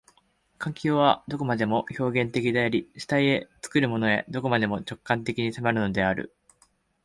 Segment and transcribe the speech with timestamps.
[0.57, 6.35] 環境はどこまでも表現的であり、主体へ、作るものへ、どこまでも直観的に迫るのである。